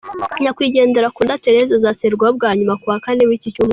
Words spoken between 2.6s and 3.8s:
ku wa Kane w’iki cyumweru.